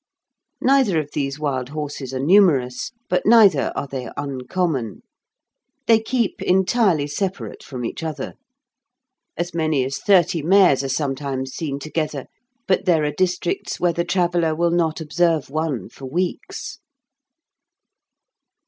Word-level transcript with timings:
Neither 0.61 0.99
of 0.99 1.11
these 1.13 1.37
wild 1.39 1.69
horses 1.69 2.11
are 2.11 2.19
numerous, 2.19 2.91
but 3.07 3.23
neither 3.23 3.71
are 3.75 3.85
they 3.85 4.09
uncommon. 4.17 5.03
They 5.85 5.99
keep 6.01 6.41
entirely 6.41 7.05
separate 7.05 7.61
from 7.61 7.85
each 7.85 8.01
other. 8.01 8.33
As 9.37 9.53
many 9.53 9.85
as 9.85 9.99
thirty 9.99 10.41
mares 10.41 10.83
are 10.83 10.89
sometimes 10.89 11.51
seen 11.51 11.77
together, 11.77 12.25
but 12.67 12.85
there 12.85 13.03
are 13.05 13.11
districts 13.15 13.79
where 13.79 13.93
the 13.93 14.03
traveller 14.03 14.55
will 14.55 14.71
not 14.71 15.01
observe 15.01 15.51
one 15.51 15.87
for 15.87 16.05
weeks. 16.07 16.79